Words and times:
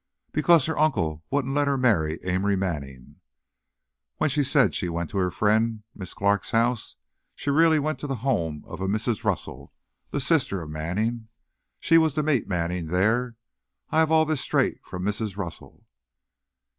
"Because 0.31 0.65
her 0.65 0.79
uncle 0.79 1.23
wouldn't 1.29 1.53
let 1.53 1.67
her 1.67 1.77
marry 1.77 2.17
Amory 2.23 2.55
Manning. 2.55 3.17
When 4.17 4.31
she 4.31 4.43
said 4.43 4.73
she 4.73 4.89
went 4.89 5.11
to 5.11 5.19
her 5.19 5.29
friend, 5.29 5.83
Miss 5.93 6.15
Clark's 6.15 6.49
house, 6.49 6.95
she 7.35 7.51
really 7.51 7.77
went 7.77 7.99
to 7.99 8.07
the 8.07 8.15
home 8.25 8.63
of 8.65 8.81
a 8.81 8.87
Mrs. 8.87 9.23
Russell, 9.23 9.71
the 10.09 10.19
sister 10.19 10.59
of 10.59 10.71
Manning. 10.71 11.27
She 11.79 11.99
was 11.99 12.15
to 12.15 12.23
meet 12.23 12.47
Manning 12.47 12.87
there. 12.87 13.35
I 13.91 13.99
have 13.99 14.11
all 14.11 14.25
this 14.25 14.41
straight 14.41 14.83
from 14.83 15.03
Mrs. 15.03 15.37
Russell." 15.37 15.85